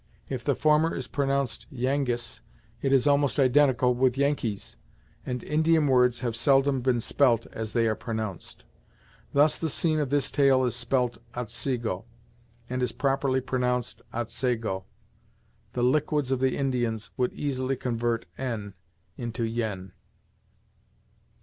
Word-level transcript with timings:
If 0.29 0.43
the 0.43 0.55
former 0.55 0.95
is 0.95 1.07
pronounced 1.07 1.67
"Yangis," 1.71 2.41
it 2.81 2.91
is 2.91 3.05
almost 3.05 3.37
identical 3.39 3.93
with 3.93 4.17
"Yankees," 4.17 4.77
and 5.27 5.43
Indian 5.43 5.85
words 5.85 6.21
have 6.21 6.35
seldom 6.35 6.81
been 6.81 6.99
spelt 7.01 7.45
as 7.51 7.73
they 7.73 7.87
are 7.87 7.93
pronounced. 7.93 8.65
Thus 9.31 9.59
the 9.59 9.69
scene 9.69 9.99
of 9.99 10.09
this 10.09 10.31
tale 10.31 10.65
is 10.65 10.75
spelt 10.75 11.19
"Otsego," 11.35 12.05
and 12.67 12.81
is 12.81 12.91
properly 12.93 13.41
pronounced 13.41 14.01
"Otsago." 14.11 14.85
The 15.73 15.83
liquids 15.83 16.31
of 16.31 16.39
the 16.39 16.57
Indians 16.57 17.11
would 17.15 17.33
easily 17.33 17.75
convert 17.75 18.25
"En" 18.39 18.73
into 19.19 19.43
"Yen." 19.43 19.91